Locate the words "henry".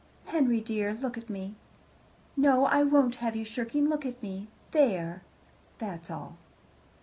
0.25-0.59